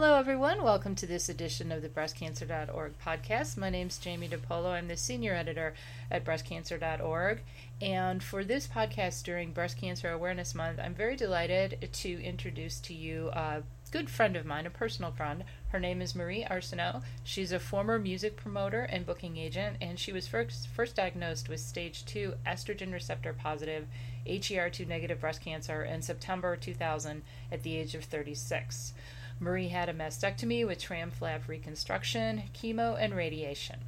[0.00, 0.62] Hello, everyone.
[0.62, 3.56] Welcome to this edition of the breastcancer.org podcast.
[3.56, 4.66] My name is Jamie DePolo.
[4.66, 5.74] I'm the senior editor
[6.08, 7.40] at breastcancer.org.
[7.82, 12.94] And for this podcast during Breast Cancer Awareness Month, I'm very delighted to introduce to
[12.94, 15.42] you a good friend of mine, a personal friend.
[15.70, 17.02] Her name is Marie Arsenault.
[17.24, 21.58] She's a former music promoter and booking agent, and she was first, first diagnosed with
[21.58, 23.88] stage 2 estrogen receptor positive,
[24.24, 28.94] HER2 negative breast cancer in September 2000 at the age of 36.
[29.40, 33.78] Marie had a mastectomy with tram flap reconstruction, chemo, and radiation.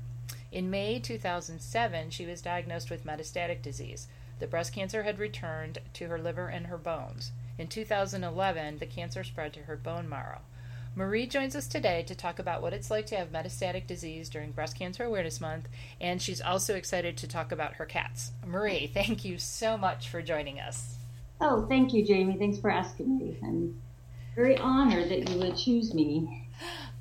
[0.53, 4.07] In May 2007, she was diagnosed with metastatic disease.
[4.39, 7.33] The breast cancer had returned to her liver and her bones.
[7.59, 10.41] In 2011, the cancer spread to her bone marrow.
[10.97, 14.51] Marie joins us today to talk about what it's like to have metastatic disease during
[14.51, 15.69] Breast Cancer Awareness Month,
[16.01, 18.33] and she's also excited to talk about her cats.
[18.45, 20.97] Marie, thank you so much for joining us.
[21.41, 22.37] Oh, thank you, Jamie.
[22.39, 23.39] Thanks for asking me.
[23.43, 23.81] I'm
[24.35, 26.49] very honored that you would choose me.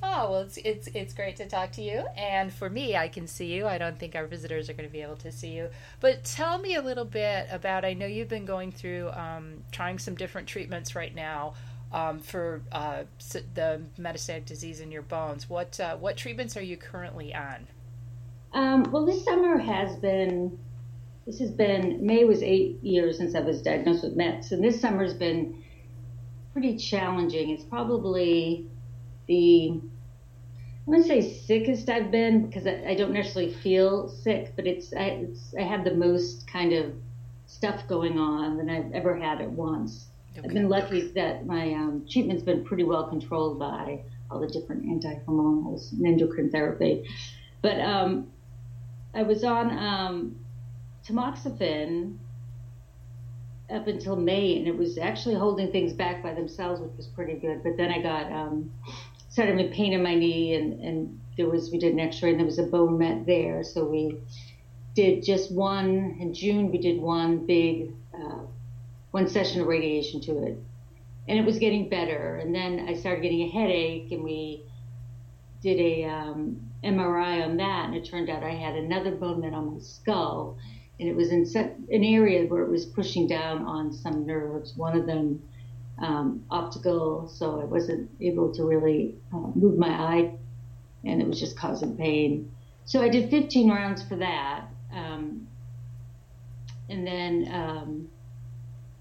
[0.01, 3.27] Oh well, it's it's it's great to talk to you, and for me, I can
[3.27, 3.67] see you.
[3.67, 5.69] I don't think our visitors are going to be able to see you.
[5.99, 7.83] But tell me a little bit about.
[7.83, 11.53] I know you've been going through um, trying some different treatments right now
[11.91, 13.03] um, for uh,
[13.55, 15.49] the metastatic disease in your bones.
[15.49, 17.67] What uh, what treatments are you currently on?
[18.53, 20.57] Um, well, this summer has been.
[21.25, 24.79] This has been May was eight years since I was diagnosed with METS, and this
[24.79, 25.61] summer has been
[26.53, 27.49] pretty challenging.
[27.49, 28.67] It's probably
[29.27, 29.79] the
[30.87, 34.91] I wouldn't say sickest I've been because I, I don't necessarily feel sick, but it's
[34.93, 36.93] I, it's I have the most kind of
[37.45, 40.07] stuff going on than I've ever had at once.
[40.31, 40.47] Okay.
[40.47, 44.85] I've been lucky that my um, treatment's been pretty well controlled by all the different
[44.85, 47.03] anti-hormonals and endocrine therapy.
[47.61, 48.31] But um,
[49.13, 50.35] I was on um,
[51.07, 52.17] tamoxifen
[53.71, 57.33] up until May, and it was actually holding things back by themselves, which was pretty
[57.33, 57.63] good.
[57.63, 58.71] But then I got um,
[59.29, 62.39] started having pain in my knee, and and there was we did an X-ray, and
[62.39, 64.17] there was a bone met there, so we
[64.95, 66.71] did just one in June.
[66.71, 68.39] We did one big uh,
[69.11, 70.57] one session of radiation to it,
[71.27, 72.37] and it was getting better.
[72.37, 74.63] And then I started getting a headache, and we
[75.61, 79.53] did a um, MRI on that, and it turned out I had another bone met
[79.53, 80.57] on my skull
[80.99, 84.73] and it was in an area where it was pushing down on some nerves.
[84.75, 85.41] One of them
[85.97, 90.33] um, optical, so I wasn't able to really uh, move my eye,
[91.05, 92.51] and it was just causing pain.
[92.85, 95.47] So I did 15 rounds for that, um,
[96.89, 98.09] and then um,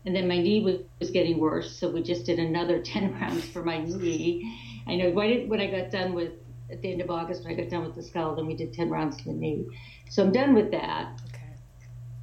[0.06, 1.78] and then my knee was, was, getting worse.
[1.78, 4.56] So we just did another 10 rounds for my knee.
[4.86, 6.32] I know when I got done with
[6.70, 8.72] at the end of August, when I got done with the skull, then we did
[8.72, 9.66] 10 rounds to the knee.
[10.10, 11.18] So I'm done with that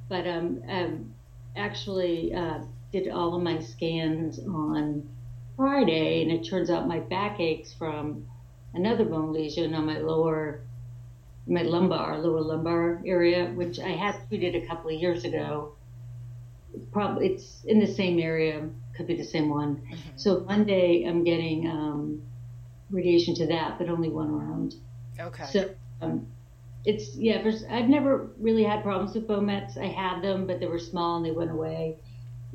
[0.08, 1.14] but um, um,
[1.56, 2.60] actually uh,
[2.92, 5.08] did all of my scans on
[5.56, 8.26] Friday, and it turns out my back aches from
[8.74, 10.60] another bone lesion on my lower,
[11.46, 15.74] my lumbar, lower lumbar area, which I had treated a couple of years ago.
[16.92, 19.76] Probably it's in the same area, could be the same one.
[19.76, 19.96] Mm-hmm.
[20.16, 22.22] So Monday I'm getting um,
[22.90, 24.74] radiation to that, but only one round.
[25.18, 25.44] Okay.
[25.44, 25.70] So
[26.02, 26.26] um,
[26.86, 27.42] it's yeah.
[27.68, 29.76] I've never really had problems with bone mets.
[29.76, 31.96] I had them, but they were small and they went away.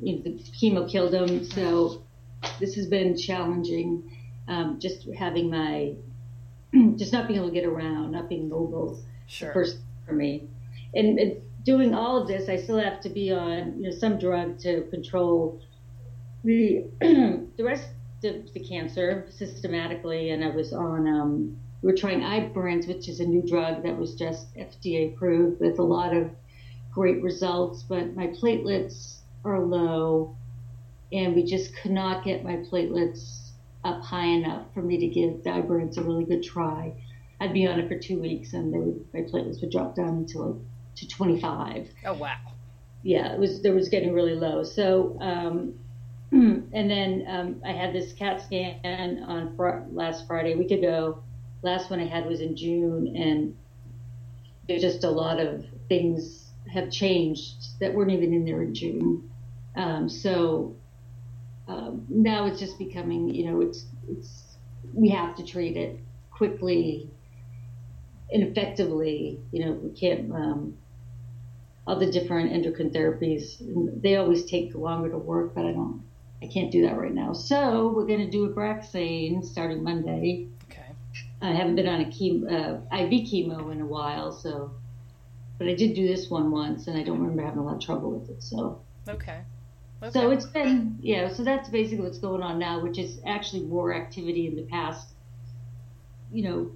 [0.00, 1.44] You know, the chemo killed them.
[1.44, 2.02] So
[2.58, 4.10] this has been challenging.
[4.48, 5.94] Um, just having my,
[6.96, 9.04] just not being able to get around, not being mobile.
[9.28, 9.52] Sure.
[9.52, 10.48] First for me,
[10.94, 14.18] and, and doing all of this, I still have to be on you know some
[14.18, 15.60] drug to control
[16.42, 17.86] the the rest
[18.24, 23.24] of the cancer systematically, and I was on um, we're trying Ibrance, which is a
[23.24, 26.30] new drug that was just FDA approved with a lot of
[26.92, 30.36] great results, but my platelets are low
[31.12, 33.50] and we just could not get my platelets
[33.84, 36.92] up high enough for me to give Ibrance a really good try.
[37.40, 40.38] I'd be on it for two weeks and would, my platelets would drop down to
[40.38, 40.60] like
[40.96, 41.88] to 25.
[42.06, 42.36] Oh wow!
[43.02, 44.62] Yeah, it was there was getting really low.
[44.62, 45.74] So um,
[46.30, 51.22] and then um, I had this CAT scan on fr- last Friday, a week ago,
[51.62, 53.56] last one I had was in June, and
[54.68, 59.30] there's just a lot of things have changed that weren't even in there in June.
[59.74, 60.76] Um, so
[61.68, 64.56] um, now it's just becoming, you know, it's it's
[64.92, 65.98] we have to treat it
[66.30, 67.10] quickly
[68.32, 69.40] and effectively.
[69.52, 70.32] You know, we can't.
[70.32, 70.78] Um,
[71.86, 73.56] all the different endocrine therapies,
[74.00, 76.02] they always take longer to work, but I don't,
[76.42, 77.32] I can't do that right now.
[77.32, 80.48] So we're going to do a Abraxane starting Monday.
[81.42, 84.72] I haven't been on a chemo, uh, IV chemo in a while, so.
[85.58, 87.80] But I did do this one once, and I don't remember having a lot of
[87.80, 88.42] trouble with it.
[88.42, 88.80] So.
[89.08, 89.40] Okay.
[90.02, 90.10] okay.
[90.10, 91.28] So it's been yeah.
[91.28, 95.12] So that's basically what's going on now, which is actually more activity in the past
[96.32, 96.70] you know,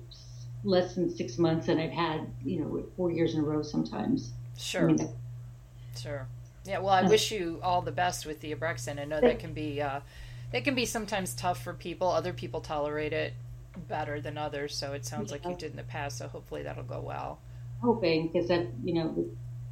[0.64, 4.32] less than six months and I've had, you know, four years in a row sometimes.
[4.58, 4.90] Sure.
[4.90, 5.08] I mean,
[5.96, 6.28] sure.
[6.64, 6.78] Yeah.
[6.78, 9.00] Well, I uh, wish you all the best with the Abraxane.
[9.00, 10.00] I know that can be uh,
[10.52, 12.08] that can be sometimes tough for people.
[12.08, 13.34] Other people tolerate it
[13.76, 14.76] better than others.
[14.76, 15.38] So it sounds yeah.
[15.38, 16.18] like you did in the past.
[16.18, 17.40] So hopefully that'll go well.
[17.82, 19.26] Hoping because that you know,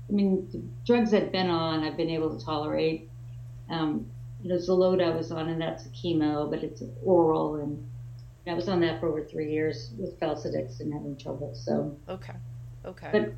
[0.08, 3.08] I mean, the drugs I've been on, I've been able to tolerate.
[3.70, 4.06] Um,
[4.42, 7.82] you know, Xeloda I was on, and that's a chemo, but it's oral, and
[8.46, 11.54] I was on that for over three years with Faslodex and having trouble.
[11.54, 12.34] So okay,
[12.84, 13.08] okay.
[13.10, 13.32] But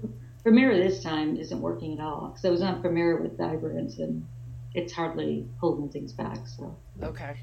[0.44, 4.26] Femara this time isn't working at all because I was on Femara with Ibrance and
[4.74, 6.38] it's hardly holding things back.
[6.46, 7.36] So okay,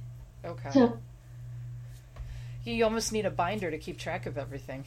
[0.44, 0.70] okay.
[0.72, 1.00] So
[2.72, 4.86] you almost need a binder to keep track of everything.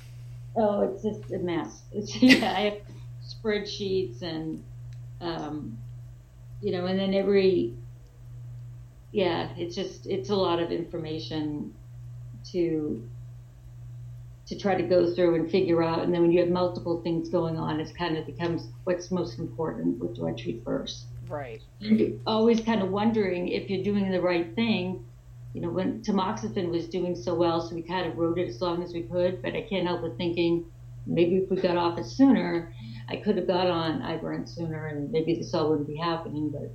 [0.56, 1.82] Oh, it's just a mess.
[1.92, 2.78] It's yeah, I have
[3.22, 4.62] spreadsheets and
[5.20, 5.78] um,
[6.62, 7.74] you know, and then every
[9.12, 11.74] yeah, it's just it's a lot of information
[12.52, 13.08] to
[14.46, 16.02] to try to go through and figure out.
[16.02, 19.38] And then when you have multiple things going on, it kind of becomes what's most
[19.38, 19.98] important.
[19.98, 21.06] What do I treat first?
[21.28, 21.60] Right.
[21.80, 25.04] And you're always kind of wondering if you're doing the right thing.
[25.56, 28.60] You know, when tamoxifen was doing so well, so we kind of rode it as
[28.60, 29.40] long as we could.
[29.40, 30.66] But I can't help but thinking
[31.06, 32.74] maybe if we got off it sooner,
[33.08, 36.50] I could have got on Ibrance sooner, and maybe this all wouldn't be happening.
[36.50, 36.70] But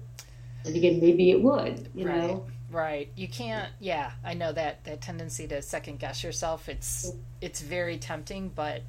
[0.67, 1.89] again, maybe it would.
[1.93, 2.17] You right.
[2.17, 2.47] know.
[2.71, 3.11] Right.
[3.15, 3.69] You can't.
[3.79, 6.67] Yeah, I know that that tendency to second guess yourself.
[6.67, 8.81] It's it's very tempting, but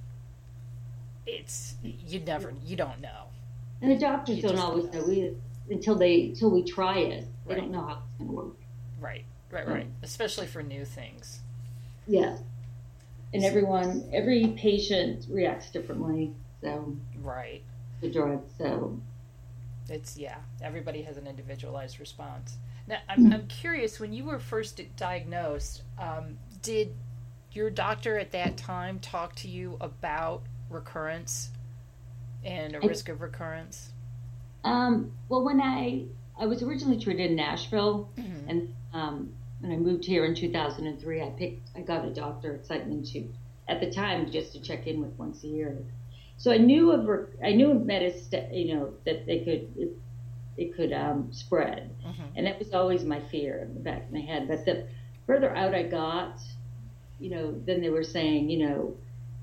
[1.27, 3.25] it's you never you don't know.
[3.83, 5.35] And the doctors you don't always know, know either
[5.69, 7.27] until they until we try it.
[7.47, 7.61] They right.
[7.61, 8.57] don't know how it's going to work.
[8.99, 9.27] Right.
[9.53, 9.69] Right.
[9.69, 9.87] Right.
[10.03, 11.41] Especially for new things.
[12.09, 12.39] Yeah.
[13.35, 16.33] And everyone, every patient reacts differently.
[16.63, 16.97] So.
[17.23, 17.63] Right.
[18.01, 18.43] The drug.
[18.59, 18.99] So.
[19.89, 20.39] It's yeah.
[20.63, 22.57] Everybody has an individualized response.
[22.89, 24.01] Now, I'm, I'm curious.
[24.01, 26.95] When you were first diagnosed, um, did
[27.53, 31.51] your doctor at that time talk to you about recurrence
[32.45, 33.91] and a risk of recurrence?
[34.65, 36.07] Um, well, when I
[36.39, 38.49] I was originally treated in Nashville, mm-hmm.
[38.49, 39.33] and um,
[39.63, 43.33] when I moved here in 2003, I picked I got a doctor at Siteman
[43.69, 45.79] at the time just to check in with once a year.
[46.37, 47.89] So I knew of I knew of
[48.53, 49.97] you know, that they could
[50.57, 51.95] it could um, spread.
[52.05, 52.23] Mm-hmm.
[52.37, 54.49] And that was always my fear in the back of my head.
[54.49, 54.89] But the
[55.27, 56.41] further out I got,
[57.21, 58.97] you know, then they were saying, you know,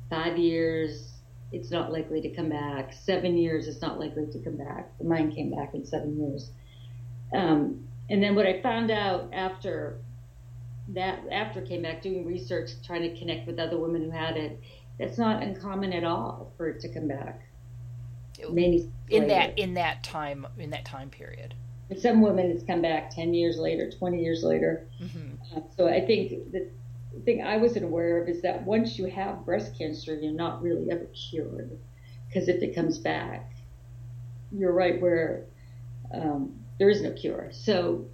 [0.09, 1.13] five years,
[1.51, 2.93] it's not likely to come back.
[2.93, 4.97] Seven years, it's not likely to come back.
[4.99, 6.51] The mine came back in seven years.
[7.33, 9.99] Um, and then what I found out after
[10.93, 14.61] that, after came back doing research, trying to connect with other women who had it,
[14.97, 17.41] that's not uncommon at all for it to come back
[18.51, 19.27] many in later.
[19.27, 21.53] that in that time in that time period.
[21.97, 24.87] Some women, it's come back ten years later, twenty years later.
[25.01, 25.57] Mm-hmm.
[25.57, 26.69] Uh, so I think the
[27.25, 30.91] thing I wasn't aware of is that once you have breast cancer, you're not really
[30.91, 31.77] ever cured
[32.27, 33.53] because if it comes back,
[34.51, 35.45] you're right where
[36.13, 37.49] um, there is no cure.
[37.51, 38.05] So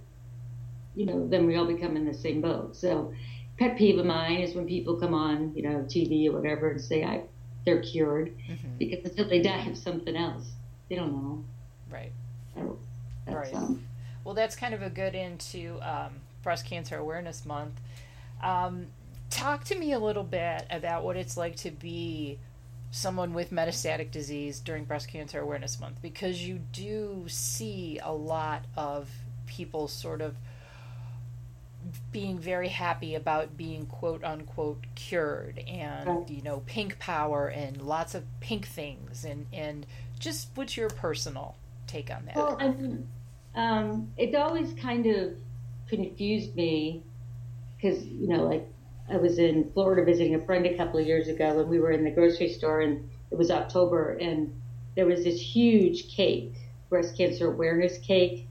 [0.96, 2.74] you know, then we all become in the same boat.
[2.74, 3.12] So
[3.58, 6.80] pet peeve of mine is when people come on, you know, TV or whatever and
[6.80, 7.22] say, I
[7.64, 8.78] they're cured mm-hmm.
[8.78, 10.52] because until they die of something else,
[10.88, 11.44] they don't know.
[11.90, 12.12] Right.
[12.54, 12.78] So
[13.26, 13.54] right.
[13.54, 13.84] Um,
[14.24, 17.80] well, that's kind of a good into um, Breast Cancer Awareness Month.
[18.42, 18.86] Um,
[19.30, 22.38] talk to me a little bit about what it's like to be
[22.92, 28.64] someone with metastatic disease during Breast Cancer Awareness Month because you do see a lot
[28.76, 29.10] of
[29.46, 30.36] people sort of
[32.10, 36.28] being very happy about being quote unquote cured and right.
[36.28, 39.86] you know pink power and lots of pink things and and
[40.18, 43.08] just what's your personal take on that well I mean,
[43.54, 45.34] um, it always kind of
[45.88, 47.02] confused me
[47.76, 48.66] because you know like
[49.08, 51.92] i was in florida visiting a friend a couple of years ago and we were
[51.92, 54.52] in the grocery store and it was october and
[54.96, 56.54] there was this huge cake
[56.88, 58.48] breast cancer awareness cake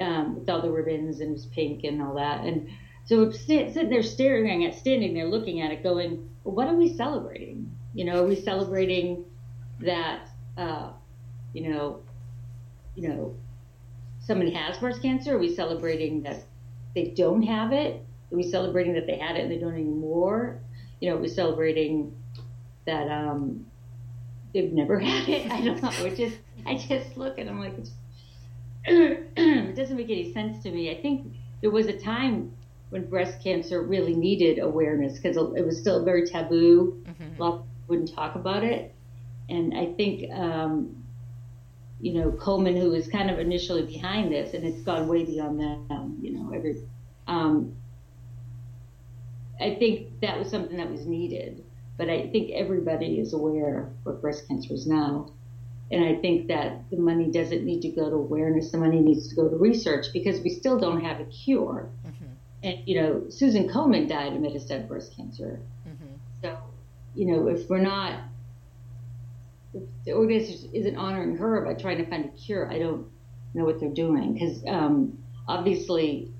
[0.00, 2.44] um, with all the ribbons and it was pink and all that.
[2.44, 2.68] And
[3.04, 6.94] so sitting there staring at, standing there looking at it, going, well, "What are we
[6.94, 7.76] celebrating?
[7.94, 9.24] You know, are we celebrating
[9.80, 10.28] that?
[10.56, 10.90] Uh,
[11.52, 12.00] you know,
[12.94, 13.36] you know,
[14.20, 15.34] somebody has breast cancer?
[15.36, 16.44] Are we celebrating that
[16.94, 18.04] they don't have it?
[18.32, 20.60] Are we celebrating that they had it and they don't anymore?
[21.00, 22.14] You know, are we celebrating
[22.86, 23.66] that um,
[24.54, 25.50] they've never had it?
[25.50, 25.90] I don't know.
[26.04, 27.90] It just, I just look and I'm like, it's
[28.84, 30.90] it doesn't make any sense to me.
[30.90, 32.52] I think there was a time
[32.90, 37.02] when breast cancer really needed awareness because it was still very taboo.
[37.06, 37.40] Mm-hmm.
[37.40, 38.94] A lot of people wouldn't talk about it.
[39.48, 41.04] And I think, um,
[42.00, 45.60] you know, Komen, who was kind of initially behind this, and it's gone way beyond
[45.60, 46.82] that, um, you know, every,
[47.26, 47.74] um,
[49.60, 51.64] I think that was something that was needed.
[51.96, 55.30] But I think everybody is aware what breast cancer is now.
[55.92, 58.70] And I think that the money doesn't need to go to awareness.
[58.72, 61.90] The money needs to go to research because we still don't have a cure.
[62.06, 62.24] Mm-hmm.
[62.62, 65.60] And, you know, Susan Komen died of metastatic breast cancer.
[65.86, 66.14] Mm-hmm.
[66.42, 66.56] So,
[67.14, 68.20] you know, if we're not,
[69.74, 73.06] if the organization isn't honoring her by trying to find a cure, I don't
[73.52, 74.32] know what they're doing.
[74.32, 76.32] Because um, obviously,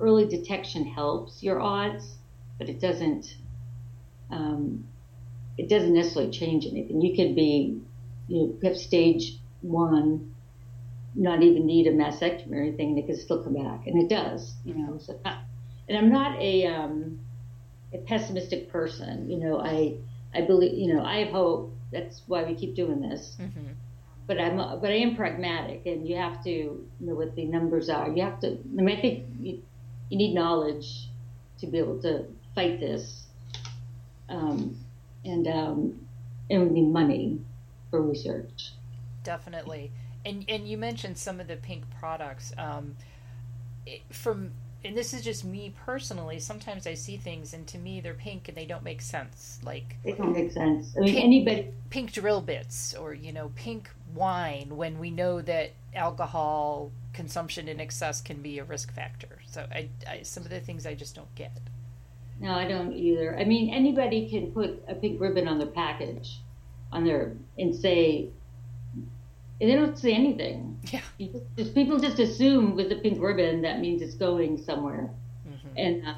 [0.00, 2.16] early detection helps your odds,
[2.58, 3.36] but it doesn't.
[4.30, 4.86] Um,
[5.58, 7.02] it doesn't necessarily change anything.
[7.02, 7.82] You could be
[8.32, 10.34] you know, have stage one,
[11.14, 14.54] not even need a mastectomy or anything, they could still come back, and it does,
[14.64, 14.98] you know.
[14.98, 15.20] So,
[15.86, 17.20] and I'm not a um,
[17.92, 19.60] a pessimistic person, you know.
[19.60, 19.96] I
[20.34, 21.76] I believe, you know, I have hope.
[21.92, 23.36] That's why we keep doing this.
[23.38, 23.72] Mm-hmm.
[24.26, 28.08] But I'm but I am pragmatic, and you have to know what the numbers are.
[28.08, 28.52] You have to.
[28.52, 29.62] I mean, I think you,
[30.08, 31.08] you need knowledge
[31.58, 32.24] to be able to
[32.54, 33.24] fight this,
[34.30, 34.74] um,
[35.22, 36.06] and um,
[36.48, 37.38] and we need money
[37.92, 38.72] for research.
[39.22, 39.92] Definitely,
[40.24, 42.52] and and you mentioned some of the pink products.
[42.58, 42.96] Um,
[43.86, 44.52] it, from
[44.84, 46.40] and this is just me personally.
[46.40, 49.60] Sometimes I see things, and to me, they're pink and they don't make sense.
[49.62, 50.94] Like they don't make sense.
[50.96, 55.42] I mean, pink, anybody pink drill bits or you know pink wine when we know
[55.42, 59.38] that alcohol consumption in excess can be a risk factor.
[59.46, 61.52] So I, I some of the things I just don't get.
[62.40, 63.38] No, I don't either.
[63.38, 66.40] I mean, anybody can put a pink ribbon on their package
[66.92, 68.28] on there and say,
[68.94, 70.80] and they don't say anything.
[70.90, 71.00] Yeah.
[71.56, 75.10] Just, people just assume with the pink ribbon that means it's going somewhere,
[75.48, 75.68] mm-hmm.
[75.76, 76.14] and uh,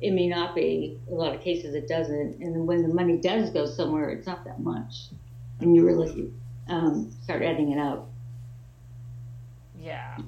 [0.00, 0.98] it may not be.
[1.10, 4.44] A lot of cases it doesn't, and when the money does go somewhere, it's not
[4.44, 5.08] that much,
[5.60, 6.32] and you really
[6.68, 8.10] um, start adding it up.
[9.78, 10.18] Yeah.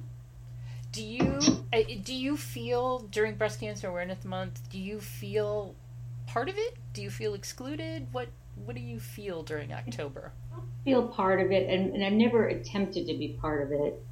[0.92, 1.40] Do you
[1.72, 4.60] uh, do you feel during Breast Cancer Awareness Month?
[4.70, 5.74] Do you feel
[6.28, 6.76] part of it?
[6.92, 8.06] Do you feel excluded?
[8.12, 10.32] What what do you feel during October?
[10.52, 14.02] I feel part of it, and, and I've never attempted to be part of it.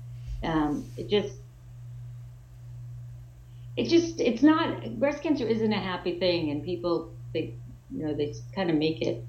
[0.43, 1.35] Um, it just,
[3.77, 4.99] it just, it's not.
[4.99, 7.55] Breast cancer isn't a happy thing, and people, they,
[7.91, 9.25] you know, they kind of make it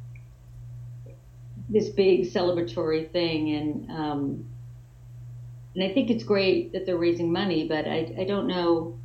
[1.69, 4.45] this big celebratory thing, and um,
[5.75, 8.97] and I think it's great that they're raising money, but I, I don't know.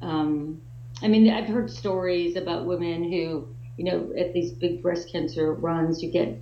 [0.00, 0.60] Um,
[1.00, 5.52] I mean, I've heard stories about women who you know, at these big breast cancer
[5.54, 6.38] runs, you get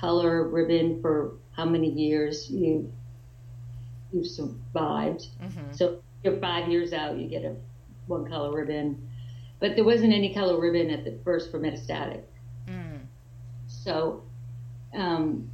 [0.00, 2.92] color ribbon for how many years you
[4.12, 5.26] you've survived.
[5.42, 5.72] Mm-hmm.
[5.72, 7.54] So you're five years out, you get a
[8.06, 9.08] one color ribbon.
[9.60, 12.22] But there wasn't any color ribbon at the first for metastatic.
[12.68, 13.00] Mm.
[13.66, 14.22] So,
[14.94, 15.50] um,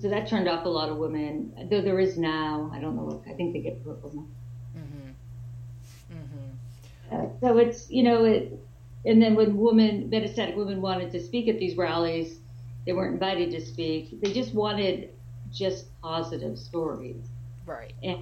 [0.00, 1.68] so that turned off a lot of women.
[1.70, 3.22] Though there is now, I don't know.
[3.28, 4.80] I think they get purple now.
[4.80, 6.16] Mm-hmm.
[6.18, 7.14] Mm-hmm.
[7.14, 8.58] Uh, so it's you know it
[9.04, 12.40] and then when women, metastatic women wanted to speak at these rallies,
[12.84, 14.20] they weren't invited to speak.
[14.20, 15.10] They just wanted
[15.52, 17.24] just positive stories.
[17.66, 17.92] Right.
[18.02, 18.20] And,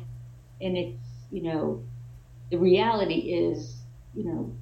[0.60, 0.98] and it's,
[1.30, 1.82] you know,
[2.50, 3.76] the reality is,
[4.14, 4.54] you know,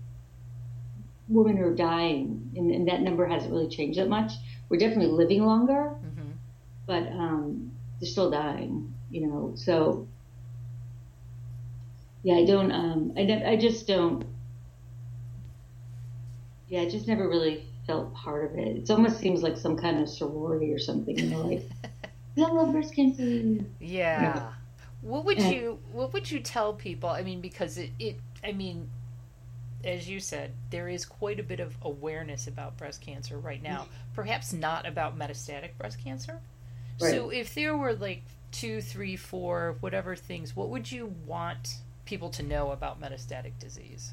[1.29, 4.33] women are dying, and, and that number hasn't really changed that much.
[4.69, 6.31] We're definitely living longer, mm-hmm.
[6.87, 9.53] but um, they're still dying, you know.
[9.57, 10.07] So,
[12.23, 14.25] yeah, I don't, um, I, I just don't
[16.75, 18.77] yeah, I just never really felt part of it.
[18.77, 21.63] It almost seems like some kind of sorority or something, you know, like
[22.37, 23.65] I love breast cancer.
[23.79, 24.49] Yeah.
[25.01, 27.09] What would you What would you tell people?
[27.09, 28.91] I mean, because it, it I mean,
[29.85, 33.87] as you said, there is quite a bit of awareness about breast cancer right now.
[34.13, 36.41] Perhaps not about metastatic breast cancer.
[37.01, 37.13] Right.
[37.13, 42.31] So, if there were like two, three, four, whatever things, what would you want people
[42.31, 44.13] to know about metastatic disease?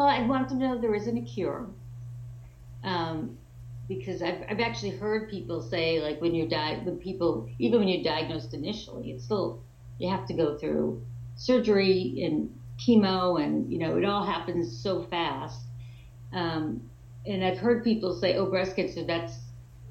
[0.00, 1.68] Well, I want to know there isn't a cure.
[2.82, 3.36] Um,
[3.86, 7.88] because I've, I've actually heard people say, like, when you're di- when people, even when
[7.88, 9.62] you're diagnosed initially, it's still,
[9.98, 11.04] you have to go through
[11.36, 15.60] surgery and chemo, and, you know, it all happens so fast.
[16.32, 16.88] Um,
[17.26, 19.38] and I've heard people say, oh, breast cancer, that's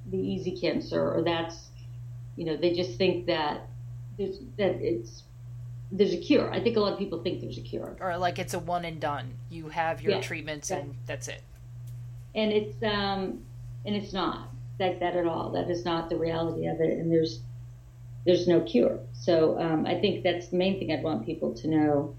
[0.10, 1.68] the easy cancer, or that's,
[2.36, 3.68] you know, they just think that
[4.18, 5.22] that it's
[5.92, 6.52] there's a cure.
[6.52, 7.98] I think a lot of people think there's a cure.
[8.00, 9.34] Or like it's a one and done.
[9.50, 11.42] You have your yeah, treatments and that's it.
[12.36, 13.42] And it's um
[13.86, 15.52] and it's not like that at all.
[15.52, 17.42] That is not the reality of it and there's
[18.26, 19.00] there's no cure.
[19.14, 22.16] So um, I think that's the main thing I'd want people to know.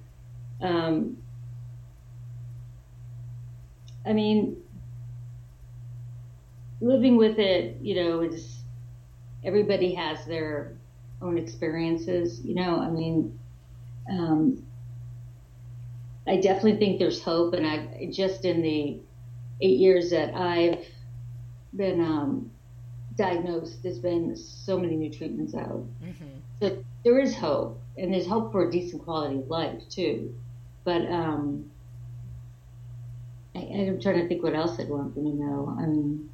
[0.60, 1.18] Um,
[4.04, 4.56] I mean,
[6.80, 8.60] living with it, you know, is
[9.44, 10.76] everybody has their
[11.22, 12.40] own experiences.
[12.44, 13.38] You know, I mean,
[14.10, 14.62] um,
[16.26, 19.00] I definitely think there's hope, and I just in the
[19.60, 20.86] eight years that I've
[21.74, 22.50] been um,
[23.16, 25.86] diagnosed, there's been so many new treatments out.
[26.02, 26.24] Mm-hmm.
[26.60, 30.34] So there is hope, and there's hope for a decent quality of life too.
[30.84, 31.70] But um,
[33.54, 35.76] I, am trying to think what else I'd want them to know.
[35.78, 36.30] I mean,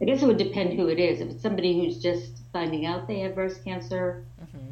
[0.00, 1.20] I guess it would depend who it is.
[1.20, 4.68] If it's somebody who's just finding out they have breast cancer, mm-hmm.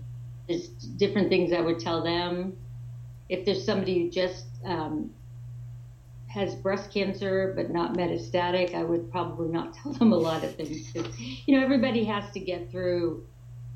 [0.49, 2.57] There's different things I would tell them.
[3.29, 5.11] If there's somebody who just um,
[6.29, 10.55] has breast cancer but not metastatic, I would probably not tell them a lot of
[10.57, 10.95] things.
[11.47, 13.27] You know, everybody has to get through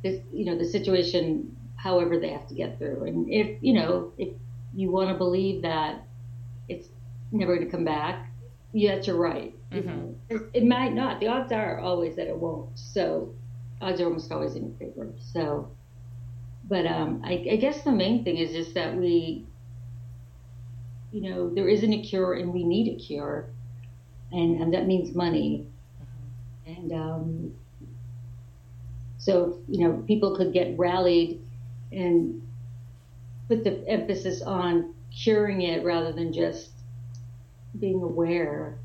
[0.02, 3.04] this, you know, the situation however they have to get through.
[3.04, 4.34] And if, you know, if
[4.74, 6.02] you want to believe that
[6.68, 6.88] it's
[7.32, 8.30] never going to come back,
[8.72, 9.54] yeah, that's your right.
[9.70, 10.12] Mm-hmm.
[10.28, 11.20] It, it might not.
[11.20, 12.78] The odds are always that it won't.
[12.78, 13.34] So
[13.80, 15.12] odds are almost always in your favor.
[15.32, 15.70] So,
[16.68, 19.46] but um, I, I guess the main thing is just that we,
[21.12, 23.48] you know, there isn't a cure and we need a cure,
[24.32, 25.66] and and that means money,
[26.02, 26.72] mm-hmm.
[26.72, 27.54] and um,
[29.18, 31.40] so you know people could get rallied
[31.90, 32.42] and
[33.48, 36.70] put the emphasis on curing it rather than just
[37.78, 38.78] being aware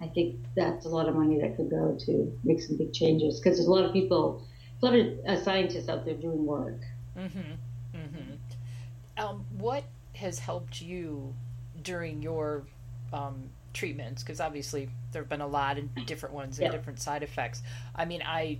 [0.00, 3.40] I think that's a lot of money that could go to make some big changes
[3.40, 4.46] because there's a lot of people,
[4.82, 6.80] a lot of uh, scientists out there doing work.
[7.16, 7.96] Mm-hmm.
[7.96, 9.24] Mm-hmm.
[9.24, 11.34] Um, what has helped you
[11.82, 12.64] during your
[13.12, 14.22] um, treatments?
[14.22, 16.72] Because obviously there have been a lot of different ones and yeah.
[16.72, 17.62] different side effects.
[17.94, 18.58] I mean, I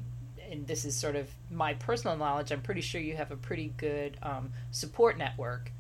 [0.51, 2.53] and this is sort of my personal knowledge.
[2.53, 5.73] I'm pretty sure you have a pretty good um, support network.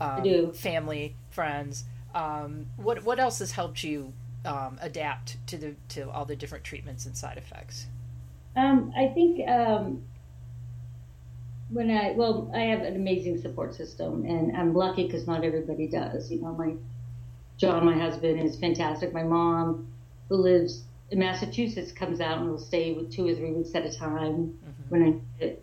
[0.00, 0.46] I do.
[0.46, 1.84] Um, family, friends.
[2.14, 4.12] Um, what what else has helped you
[4.44, 7.86] um, adapt to the to all the different treatments and side effects?
[8.56, 10.02] Um, I think um,
[11.72, 15.86] when I well, I have an amazing support system, and I'm lucky because not everybody
[15.86, 16.30] does.
[16.30, 16.74] You know, my
[17.56, 19.12] John, my husband, is fantastic.
[19.12, 19.92] My mom,
[20.28, 23.84] who lives in Massachusetts, comes out and will stay with two or three weeks at
[23.84, 24.82] a time mm-hmm.
[24.88, 25.56] when I.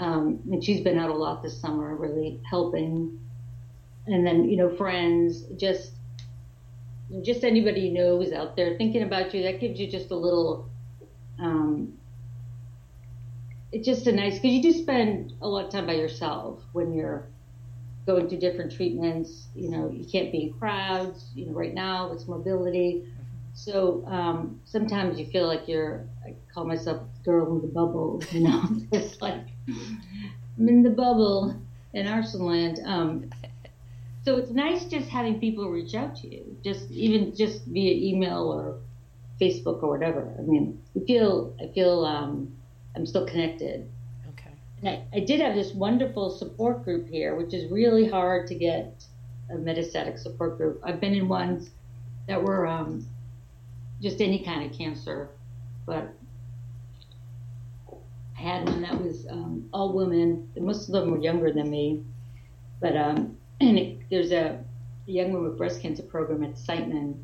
[0.00, 3.18] Um, and she's been out a lot this summer, really helping.
[4.06, 5.92] And then, you know, friends, just
[7.22, 10.14] just anybody you know who's out there thinking about you, that gives you just a
[10.14, 10.68] little,
[11.38, 11.94] um,
[13.72, 16.92] it's just a nice, because you do spend a lot of time by yourself when
[16.94, 17.28] you're
[18.06, 19.48] going through different treatments.
[19.54, 23.04] You know, you can't be in crowds, you know, right now it's mobility.
[23.54, 28.40] So um, sometimes you feel like you're, I call myself girl in the bubble, you
[28.40, 31.60] know, it's like I'm in the bubble
[31.92, 32.84] in Arsonland.
[32.86, 33.30] Um,
[34.24, 38.50] so it's nice just having people reach out to you, just even just via email
[38.52, 38.78] or
[39.40, 40.34] Facebook or whatever.
[40.38, 42.57] I mean, I feel I feel um,
[42.98, 43.88] I'm still connected.
[44.30, 44.50] Okay.
[44.82, 48.56] And I, I did have this wonderful support group here, which is really hard to
[48.56, 49.04] get
[49.50, 50.80] a metastatic support group.
[50.82, 51.70] I've been in ones
[52.26, 53.06] that were um,
[54.02, 55.30] just any kind of cancer,
[55.86, 56.12] but
[58.36, 60.50] I had one that was um, all women.
[60.56, 62.02] Most of them were younger than me,
[62.80, 64.58] but um, and it, there's a,
[65.06, 67.14] a young woman with breast cancer program at Siteman.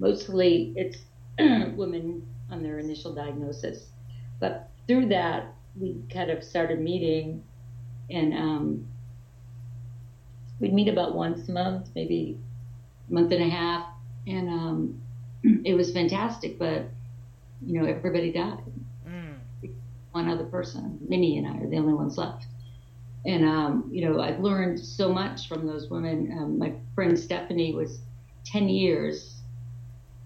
[0.00, 0.98] Mostly it's
[1.76, 3.90] women on their initial diagnosis,
[4.40, 7.44] but through that we kind of started meeting,
[8.10, 8.88] and um,
[10.58, 12.36] we'd meet about once a month, maybe
[13.08, 13.86] a month and a half,
[14.26, 15.00] and um,
[15.64, 16.58] it was fantastic.
[16.58, 16.86] But
[17.64, 18.64] you know, everybody died.
[19.08, 19.36] Mm.
[20.10, 22.46] One other person, Minnie and I, are the only ones left
[23.24, 26.36] and um, you know I've learned so much from those women.
[26.36, 28.00] Um, my friend Stephanie was
[28.46, 29.36] 10 years.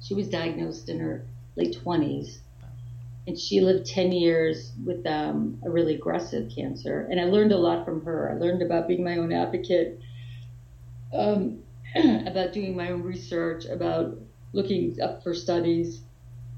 [0.00, 2.38] She was diagnosed in her late 20s,
[3.26, 7.08] and she lived 10 years with um, a really aggressive cancer.
[7.10, 8.30] And I learned a lot from her.
[8.30, 9.98] I learned about being my own advocate,
[11.12, 11.62] um,
[12.26, 14.18] about doing my own research, about
[14.52, 16.02] looking up for studies.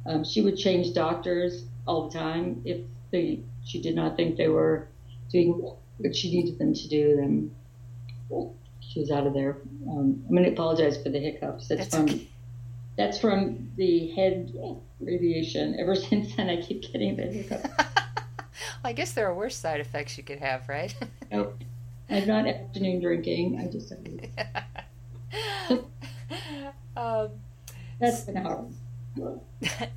[0.06, 2.80] Um, she would change doctors all the time if
[3.12, 4.88] they, she did not think they were
[5.30, 5.52] doing
[5.98, 7.50] what she needed them to do, then
[8.80, 9.58] she was out of there.
[9.88, 11.68] Um, I'm going to apologize for the hiccups.
[11.68, 12.28] That's, that's from okay.
[12.96, 14.52] That's from the head
[15.00, 15.76] radiation.
[15.78, 17.68] Ever since then, I keep getting the hiccups.
[18.84, 20.94] I guess there are worse side effects you could have, right?
[21.32, 21.58] nope.
[22.08, 23.60] I'm not afternoon drinking.
[23.60, 23.92] I just
[26.96, 27.30] um,
[27.98, 28.66] that's been hard.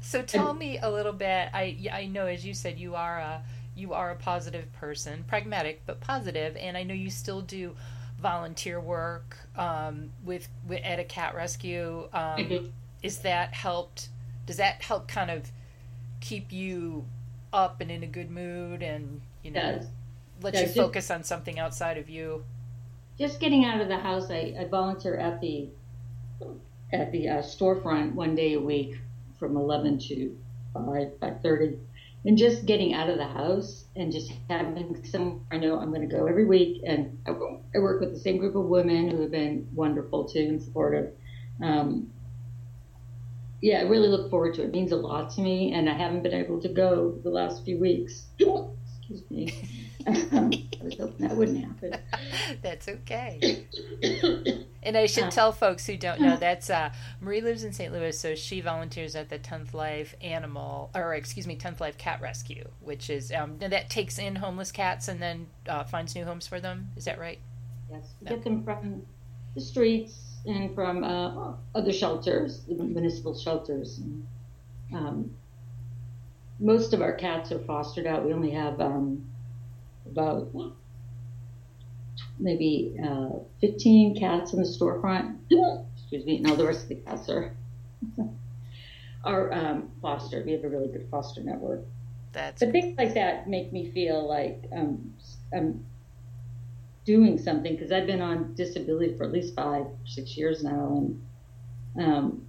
[0.01, 1.49] so tell me a little bit.
[1.53, 3.43] I I know, as you said, you are a
[3.75, 7.75] you are a positive person, pragmatic but positive, and I know you still do
[8.19, 12.09] volunteer work um, with, with, at a cat rescue.
[12.13, 12.65] Um, mm-hmm.
[13.01, 14.09] Is that helped?
[14.45, 15.51] Does that help kind of
[16.21, 17.05] keep you
[17.53, 19.81] up and in a good mood, and you know,
[20.41, 22.43] let you focus on something outside of you?
[23.19, 24.31] just getting out of the house.
[24.31, 25.69] I, I volunteer at the
[26.91, 28.97] at the uh, storefront one day a week
[29.37, 30.35] from 11 to
[30.73, 30.85] 5
[31.21, 31.77] 5:30,
[32.25, 35.45] and just getting out of the house and just having some.
[35.51, 37.31] I know I'm going to go every week, and I,
[37.75, 41.13] I work with the same group of women who have been wonderful too and supportive.
[41.61, 42.11] Um,
[43.61, 44.65] yeah, I really look forward to it.
[44.65, 47.65] It means a lot to me, and I haven't been able to go the last
[47.65, 48.25] few weeks.
[48.39, 49.53] Excuse me.
[50.07, 51.95] I was hoping that wouldn't happen.
[52.61, 53.65] that's okay.
[54.83, 57.91] and I should uh, tell folks who don't know that's uh, Marie lives in St.
[57.91, 62.21] Louis, so she volunteers at the 10th Life Animal, or excuse me, 10th Life Cat
[62.21, 66.47] Rescue, which is um, that takes in homeless cats and then uh, finds new homes
[66.47, 66.91] for them.
[66.95, 67.39] Is that right?
[67.91, 68.35] Yes, okay.
[68.35, 69.01] get them from
[69.55, 73.99] the streets and from uh, other shelters, municipal shelters.
[73.99, 74.27] And,
[74.93, 75.31] um,
[76.59, 78.25] most of our cats are fostered out.
[78.25, 79.29] We only have um,
[80.05, 80.51] about
[82.37, 83.29] maybe uh,
[83.61, 85.37] 15 cats in the storefront.
[85.97, 86.39] Excuse me.
[86.39, 87.55] No, the rest of the cats are
[89.23, 90.45] are um, fostered.
[90.45, 91.81] We have a really good foster network.
[92.31, 95.13] That's but things like that make me feel like um,
[95.53, 95.85] I'm
[97.09, 101.09] doing something because I've been on disability for at least five, six years now,
[101.95, 102.45] and um,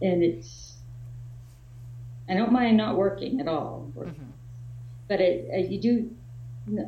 [0.00, 0.74] and it's
[2.28, 4.24] I don't mind not working at all, mm-hmm.
[5.06, 6.10] but it, uh, you do.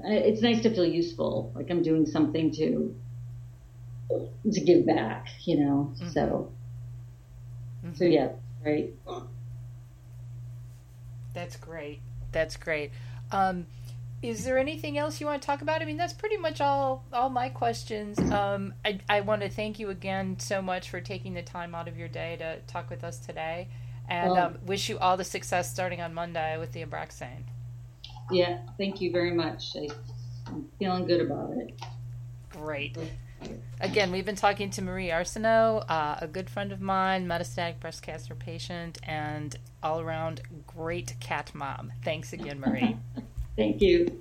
[0.05, 2.95] It's nice to feel useful, like I'm doing something to
[4.53, 5.95] to give back, you know.
[5.95, 6.09] Mm-hmm.
[6.09, 6.53] So,
[7.85, 7.95] mm-hmm.
[7.95, 8.31] so yeah,
[8.67, 8.93] right.
[11.35, 12.01] That's great.
[12.33, 12.91] That's great.
[13.31, 13.67] Um,
[14.29, 15.83] is there anything else you want to talk about?
[15.83, 18.19] I mean, that's pretty much all all my questions.
[18.19, 21.89] Um, I, I want to thank you again so much for taking the time out
[21.89, 23.69] of your day to talk with us today
[24.09, 27.45] and well, um, wish you all the success starting on Monday with the Abraxane.
[28.31, 29.77] Yeah, thank you very much.
[29.77, 29.89] I,
[30.49, 31.79] am feeling good about it.
[32.51, 32.97] Great.
[33.81, 38.03] Again, we've been talking to Marie Arsenault, uh, a good friend of mine, metastatic breast
[38.03, 41.93] cancer patient, and all around great cat mom.
[42.03, 42.97] Thanks again, Marie.
[43.57, 44.21] thank you.